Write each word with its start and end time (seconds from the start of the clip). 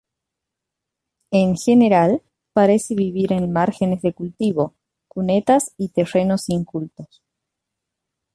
En 1.29 1.55
general, 1.55 2.23
parece 2.53 2.95
vivir 2.95 3.31
en 3.33 3.51
márgenes 3.53 4.01
de 4.01 4.13
cultivo, 4.15 4.73
cunetas 5.07 5.75
y 5.77 5.89
terrenos 5.89 6.49
incultos. 6.49 7.21